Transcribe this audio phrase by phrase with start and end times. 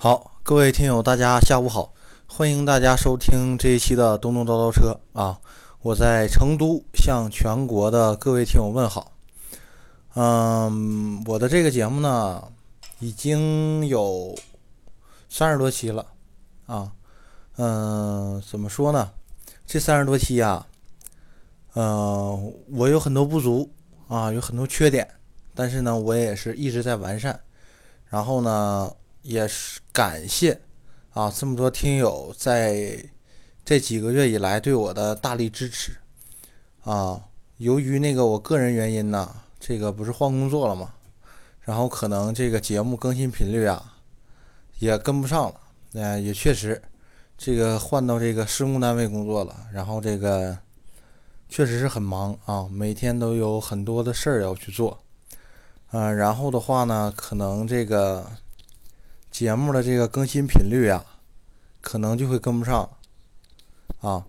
[0.00, 1.92] 好，各位听友，大家下午好，
[2.28, 5.40] 欢迎大家收听这一期的东东叨叨车啊！
[5.82, 9.10] 我在成都向全国的各位听友问好。
[10.14, 12.44] 嗯，我的这个节目呢，
[13.00, 14.32] 已经有
[15.28, 16.06] 三十多期了
[16.66, 16.92] 啊。
[17.56, 19.10] 嗯，怎么说呢？
[19.66, 20.64] 这三十多期呀，
[21.74, 23.68] 嗯，我有很多不足
[24.06, 25.08] 啊，有很多缺点，
[25.56, 27.40] 但是呢，我也是一直在完善。
[28.06, 28.92] 然后呢？
[29.28, 30.58] 也是感谢
[31.10, 32.98] 啊，这么多听友在
[33.62, 35.92] 这几个月以来对我的大力支持
[36.82, 37.20] 啊。
[37.58, 40.94] 由于那个我个人原因呢，这个不是换工作了嘛，
[41.60, 43.98] 然后可能这个节目更新频率啊
[44.78, 45.60] 也跟不上了。
[45.92, 46.80] 呃，也确实，
[47.36, 50.56] 这个换到这个施工单位工作了，然后这个
[51.50, 54.98] 确实是很忙啊，每天都有很多的事儿要去做。
[55.90, 58.26] 嗯，然后的话呢，可能这个。
[59.30, 61.04] 节目的这个更新频率啊，
[61.80, 62.90] 可能就会跟不上
[64.00, 64.24] 啊。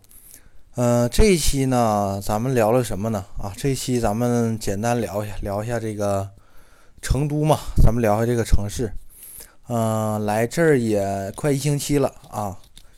[0.75, 3.25] 嗯，这一期呢，咱们聊了什么呢？
[3.37, 6.29] 啊，这一期咱们简单聊一下，聊一下这个
[7.01, 8.93] 成都嘛，咱们聊一下这个城市。
[9.67, 12.57] 嗯，来这儿也快一星期了啊。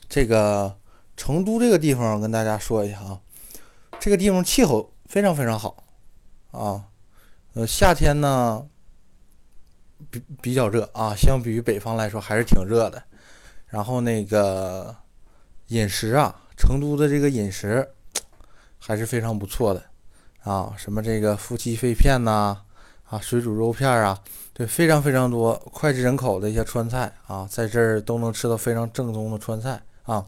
[0.10, 0.76] 这个
[1.16, 3.20] 成都这个地方，跟大家说一下啊，
[4.00, 5.84] 这个地方气候非常非常好
[6.52, 6.86] 啊。
[7.54, 8.68] 呃，夏天呢。
[10.12, 13.02] 比比较热啊，相比于北方来说还是挺热的。
[13.68, 14.94] 然后那个
[15.68, 17.88] 饮食啊，成都的这个饮食
[18.78, 19.82] 还是非常不错的
[20.44, 22.58] 啊，什么这个夫妻肺片呐，
[23.06, 24.22] 啊水煮肉片啊，
[24.54, 30.26] 对，非常非常多脍炙人口的一些川菜啊，在这儿都能吃到非常正宗的川菜啊，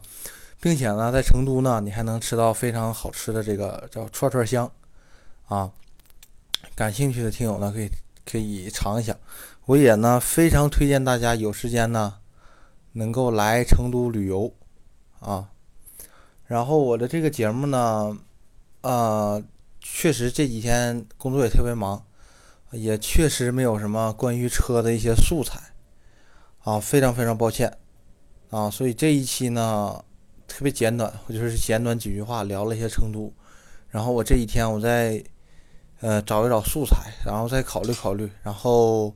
[0.58, 4.70] 并且呢，在成都呢，你还能吃到非常好吃的这个叫串串香
[5.48, 5.70] 啊。
[6.74, 7.90] 感兴趣的听友呢，可以
[8.24, 9.14] 可以尝一下。
[9.66, 12.16] 我也呢非常推荐大家有时间呢
[12.92, 14.52] 能够来成都旅游
[15.20, 15.48] 啊。
[16.46, 18.14] 然后我的这个节目呢，
[18.82, 19.42] 呃，
[19.80, 22.04] 确实这几天工作也特别忙，
[22.72, 25.58] 也确实没有什么关于车的一些素材
[26.62, 27.78] 啊，非常非常抱歉
[28.50, 28.68] 啊。
[28.68, 30.04] 所以这一期呢
[30.46, 33.32] 特别简短，我就是简短几句话聊了一些成都。
[33.88, 35.24] 然后我这几天我再
[36.00, 39.14] 呃找一找素材，然后再考虑考虑，然后。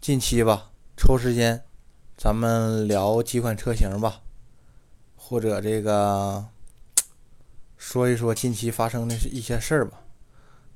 [0.00, 1.64] 近期吧，抽时间，
[2.16, 4.22] 咱们聊几款车型吧，
[5.16, 6.46] 或者这个
[7.76, 10.00] 说一说近期发生的一些事儿吧。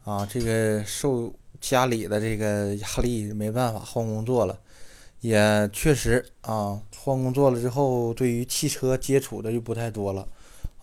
[0.04, 4.58] 啊，这个受家里的这个压力，没办法换工作了，
[5.20, 10.26] 也确实啊，换工作了之后，对于汽车接触的就不太多了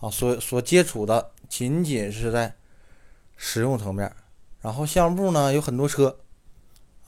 [0.00, 2.52] 啊，所所接触的仅仅是在
[3.36, 4.10] 使用层面，
[4.62, 6.16] 然后项目部呢有很多车。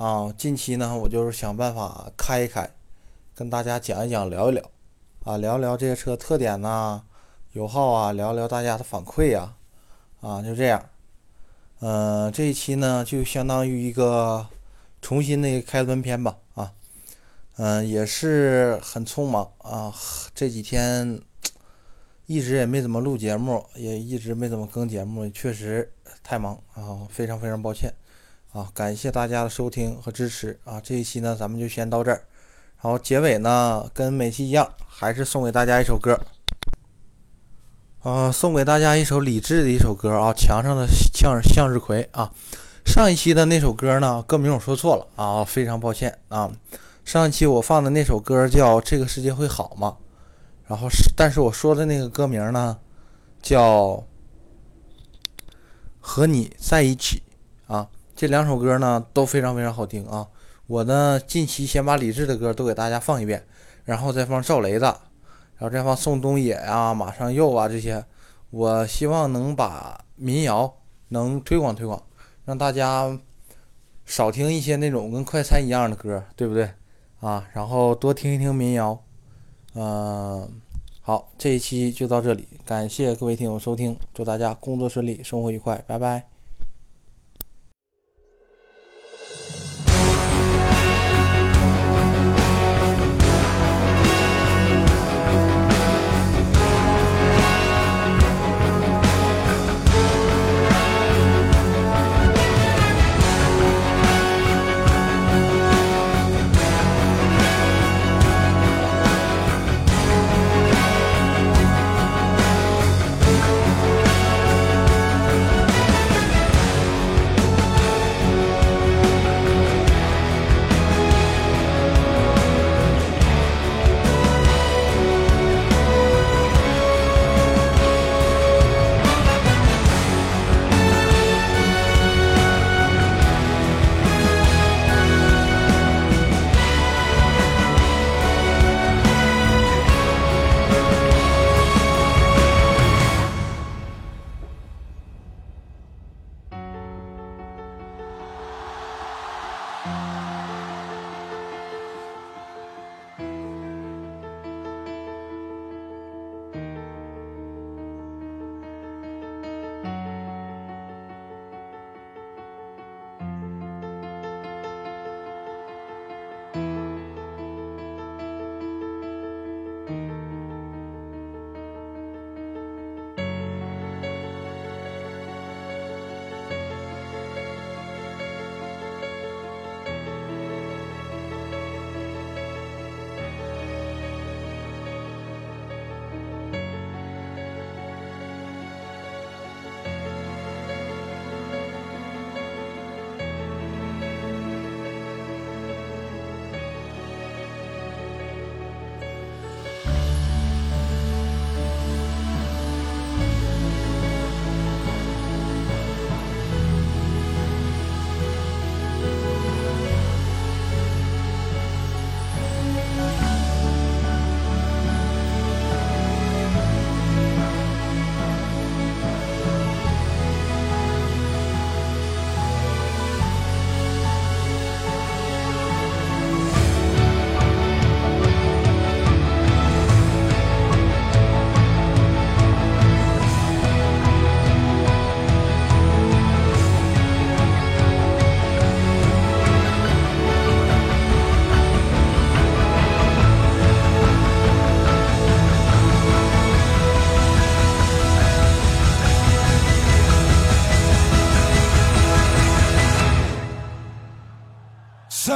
[0.03, 2.69] 啊，近期呢，我就是想办法开一开，
[3.37, 4.71] 跟大家讲一讲，聊一聊，
[5.23, 7.05] 啊，聊聊这些车特点呐，
[7.53, 9.55] 油耗啊，聊聊大家的反馈呀，
[10.21, 10.85] 啊，就这样，
[11.79, 14.45] 嗯，这一期呢，就相当于一个
[15.01, 16.73] 重新的一个开端片吧，啊，
[17.59, 19.95] 嗯，也是很匆忙啊，
[20.35, 21.23] 这几天
[22.27, 25.93] 一直也没怎么录节目，也一直没怎么更节目，确实
[26.25, 27.95] 太忙啊，非常非常抱歉。
[28.53, 30.79] 啊，感谢大家的收听和支持啊！
[30.79, 32.23] 这一期呢，咱们就先到这儿。
[32.83, 36.21] 然后结尾呢，跟每期一样，还是送给大家一首歌。
[38.01, 42.31] 啊，送给大家一首李志的一首歌啊，《墙上的向向日葵》啊。
[42.85, 46.53] 上一期的那首歌呢，歌名我说错了啊，非常抱歉啊。
[47.07, 49.97] 上一期我放的那首歌叫《这个世界会好吗》，
[50.69, 52.79] 然后是，但是我说的那个歌名呢，
[53.41, 53.71] 叫
[56.01, 57.23] 《和你在一起》。
[58.15, 60.29] 这两首歌呢都非常非常好听啊！
[60.67, 63.45] 我呢近期先把李志的歌都给大家放一遍，
[63.85, 65.01] 然后再放赵雷的，
[65.57, 68.05] 然后再放宋冬野啊、马上又啊这些。
[68.51, 70.73] 我希望能把民谣
[71.09, 72.03] 能推广推广，
[72.45, 73.19] 让大家
[74.05, 76.71] 少听一些那种跟快餐一样的歌，对不对
[77.21, 77.49] 啊？
[77.55, 79.03] 然后多听一听民谣。
[79.75, 80.61] 嗯，
[81.01, 86.32] 好，这一期就到这里，感谢各位听友收听，祝大家工作顺利，生活愉快，拜拜。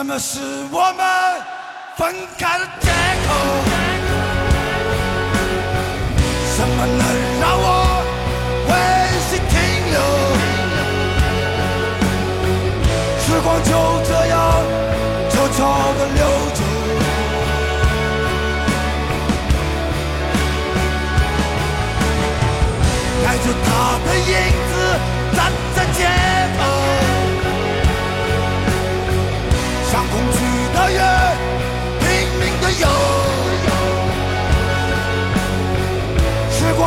[0.06, 0.38] 么是
[0.70, 1.42] 我们
[1.96, 2.90] 分开的借
[3.26, 3.75] 口？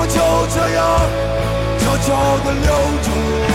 [0.01, 0.15] 我就
[0.47, 0.79] 这样
[1.77, 2.69] 悄悄地流
[3.01, 3.48] 走。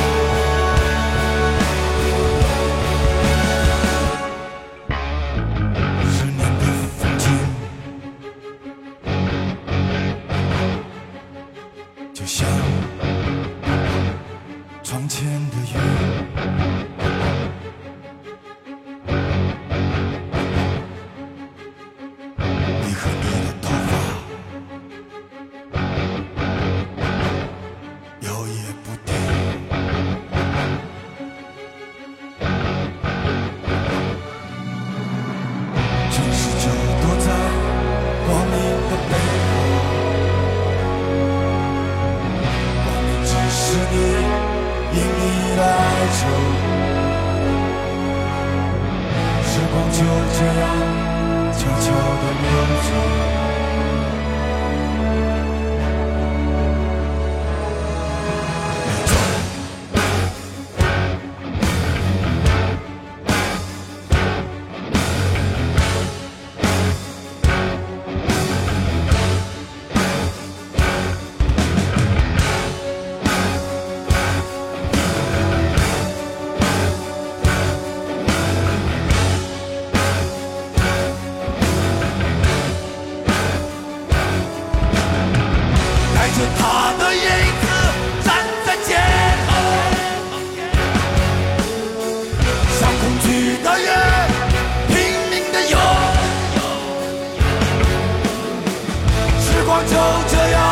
[99.74, 99.90] 光就
[100.28, 100.62] 这样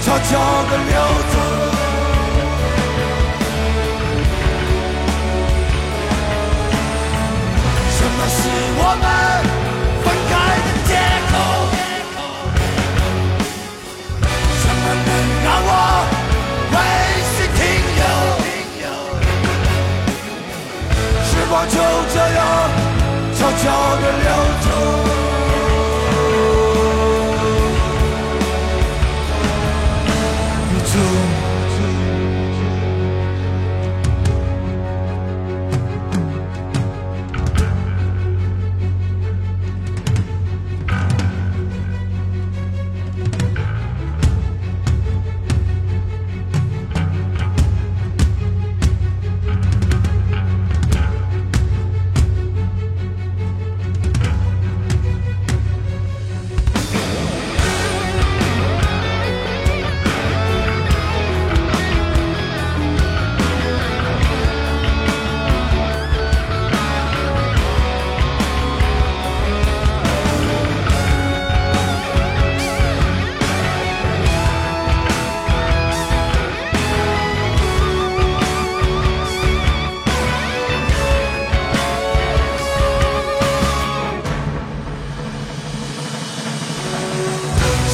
[0.00, 0.22] 悄悄
[0.70, 0.94] 地流
[1.32, 1.34] 走。
[7.90, 8.38] 什么是
[8.78, 9.04] 我们
[10.04, 10.90] 分开的借
[11.32, 11.34] 口？
[14.60, 15.10] 什么能
[15.42, 15.70] 让我
[16.74, 16.76] 微
[17.26, 17.60] 信停
[17.98, 18.02] 留？
[21.24, 21.74] 时光就
[22.14, 22.40] 这样
[23.34, 23.62] 悄悄
[23.96, 24.66] 地流走。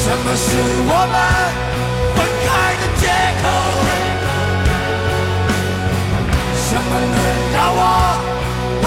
[0.09, 0.41] 什么是
[0.87, 1.15] 我们
[2.15, 2.49] 分开
[2.81, 3.03] 的借
[3.41, 3.45] 口？
[6.57, 7.17] 什么能
[7.53, 7.79] 让我
[8.81, 8.85] 微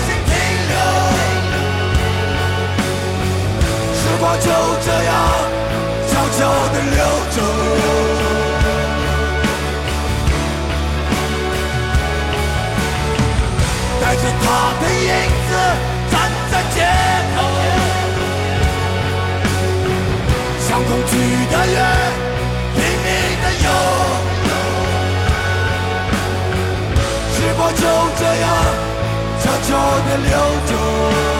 [0.00, 0.32] 信停
[0.70, 0.74] 留？
[3.94, 4.48] 时光就
[4.80, 5.12] 这样
[6.08, 6.40] 悄悄
[6.72, 6.98] 地流
[7.30, 7.36] 走。
[14.00, 14.44] 带着他
[14.80, 14.82] 的
[20.92, 21.16] 恐惧
[21.50, 21.76] 的月，
[22.74, 23.08] 拼命
[23.42, 23.66] 的游，
[27.32, 27.80] 时光就
[28.18, 28.44] 这样
[29.42, 29.70] 悄悄
[30.06, 30.30] 地流
[30.66, 31.31] 走。